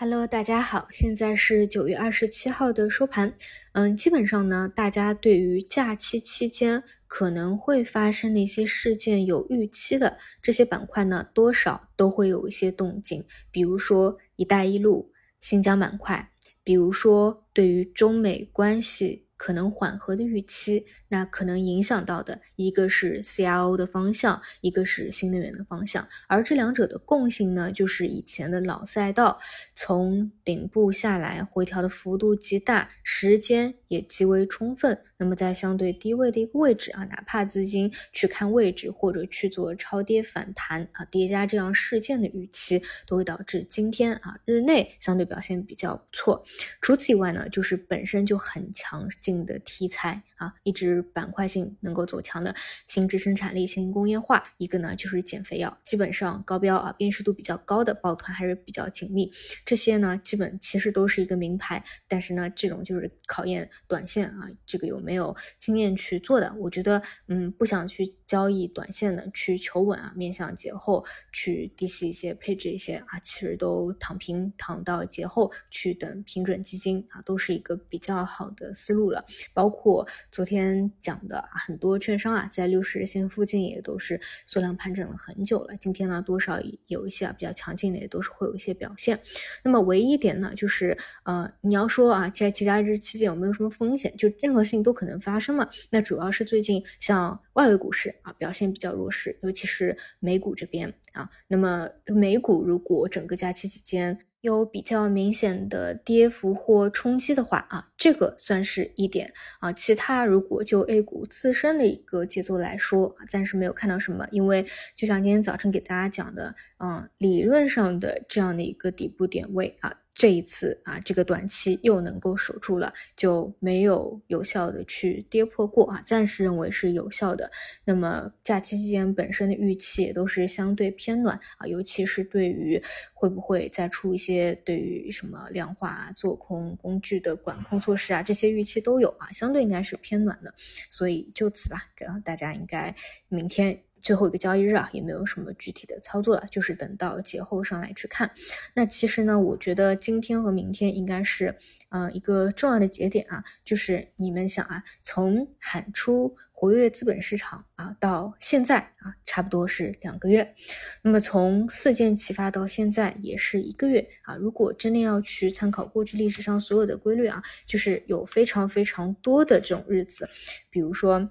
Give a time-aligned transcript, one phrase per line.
[0.00, 3.34] Hello，大家好，现在是九月二十七号的收盘。
[3.72, 13.24] 嗯，基本上呢，大家对于假期期间可能会发生的一些事件有预期的这些板块呢，多少都会有一些动静。
[13.50, 15.10] 比如说“一带一路”、
[15.42, 16.30] 新疆板块，
[16.62, 20.84] 比如说对于中美关系可能缓和的预期。
[21.10, 29.38] 那可能影响到的一个是 CRO 的方向，一个是新能源的方向，而这两者的共性呢，就是以前的老赛道
[29.74, 34.98] 从顶部下来回调的幅度极大，时间也极为充分。
[35.16, 46.44] 那么在相对低位的一个位置啊，哪怕资金去看位置或者去做超跌反弹啊，叠加这样事件的预期，都会导致今天啊日内相对表现比较不错。
[46.80, 51.02] 除此以外呢，就是本身就很强劲的题材啊，一直。
[51.12, 52.54] 板块性能够走强的
[52.86, 59.32] 新质生产力、新工业化，一个呢就是减肥药，基本上高标啊，辨识度比较高的抱团还是比较紧密。
[59.64, 66.52] 这些呢，基本其实都是一个名牌，但是呢，这种就是考验短线啊，这个有没有经验去做的。
[66.58, 79.24] 我觉得，嗯，不想去交易短线的，去求稳啊，面向节后去低吸一些，配置一些啊，其实都躺平躺到节后去等平准基金啊，都是一个比较好的思路了。
[79.52, 80.68] 包括昨天。
[81.00, 85.74] 讲的很多券商啊，在六十日线附近也都是缩量盘整了很久了。
[85.76, 89.18] 今天呢，多少有一些啊比较强劲的，也都是会有一些表现。
[89.62, 94.14] 那么唯一一点呢，就是呃，你要说啊，在节假日期间有没有什么风险？
[94.18, 95.66] 就任何事情都可能发生嘛。
[95.88, 101.30] 那主要是最近像外围股市啊表现比较弱势，尤其是美股这边啊。
[101.46, 109.72] 那么美股如果整个假期期间，有比较明显的跌幅或冲击的话啊，这个算是一点啊。
[109.72, 114.28] 其他如果就 A 股自身的一个节奏来说啊，暂时没有看到什么。
[114.30, 119.92] 因为就像今天早晨给大家讲的，嗯，理论上的这样的一个底部点位啊。
[120.18, 127.48] 这一次啊，这个短期又能够守住了，就没有有效的去跌破过啊，暂时认为是有效的。
[127.84, 132.82] 那么假期期间本身的预期也都是相对偏暖啊，尤其是对于
[133.14, 140.52] 会不会再出一些对于什么量化做空工具的管控措施啊，这些预期都有啊，相对应该是偏暖的。
[140.90, 142.92] 所以就此吧，给大家应该
[143.28, 143.80] 明天。
[144.00, 148.30] 最后一个交易日啊，也没有什么具体的操作了，就是等到节后上来去看。
[148.74, 151.56] 那其实呢，我觉得今天和明天应该是，
[151.90, 160.54] 嗯，一个重要的节点啊，就是你们想啊，从喊出活跃资本市场啊，到现在啊，差不多是两个月。
[161.02, 164.34] 那么从四件启发到现在也是一个月啊。
[164.36, 170.28] 如果真的要去参考过去历史上所有的规律啊，就是有非常非常多的这种日子，
[170.70, 171.30] 比如说，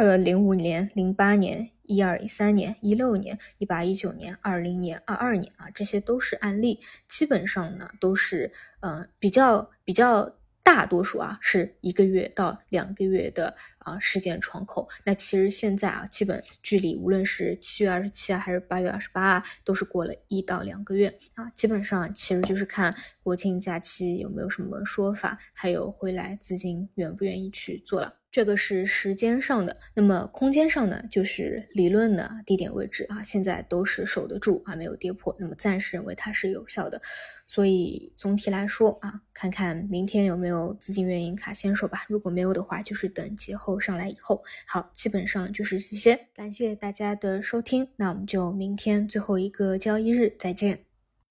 [0.00, 1.72] 呃，零五年、零八年。
[1.84, 14.88] 一二一三年、一六年、一八一九年、二零年、二二年啊，这些都是案例，基本上呢都是呃比较比较大多数啊是一个月到两个月的啊时间窗口。
[15.04, 21.50] 那其实现在啊，基本距离无论是七月二十七啊还是八月二十八啊，都是过了一到两个月啊。
[21.56, 22.94] 基本上其实就是看
[23.30, 28.12] 国庆假期有没有什么说法，还有回来资金愿不愿意去做了。
[28.28, 37.00] 这个是时间上的，那么空间上呢，就是理论的地点位置啊，现在都是守得住啊，没有跌破，那么暂时认为它是有效的。
[37.46, 42.04] 所以总体来说啊，看看明天有没有资金愿意卡先手吧。
[42.08, 44.42] 如果没有的话，就是等节后上来以后。
[44.66, 46.18] 好，基本上就是这些。
[46.34, 50.89] 感谢大家的收听，那我们就明天最后一个交易日再见。